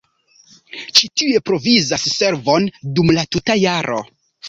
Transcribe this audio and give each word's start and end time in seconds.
Ĉi 0.99 1.09
tiuj 1.21 1.43
provizas 1.51 2.09
servon 2.17 2.69
dum 2.97 3.17
la 3.21 3.31
tuta 3.37 3.63
jaro. 3.69 4.05